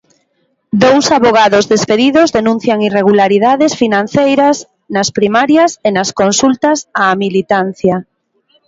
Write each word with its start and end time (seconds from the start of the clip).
Dous 0.83 1.05
avogados 1.17 1.65
despedidos 1.73 2.27
denuncian 2.37 2.79
irregularidades 2.89 3.71
financeiras 3.81 4.57
nas 4.93 5.09
primarias 5.17 5.71
e 5.87 5.89
nas 5.97 6.09
consultas 6.21 6.77
á 7.03 7.05
militancia. 7.23 7.95